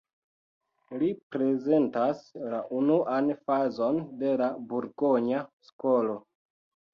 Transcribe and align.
Li 1.01 1.09
reprezentas 1.35 2.23
la 2.53 2.61
unuan 2.77 3.29
fazon 3.51 4.01
de 4.25 4.33
la 4.43 4.49
burgonja 4.73 5.45
skolo. 5.71 6.19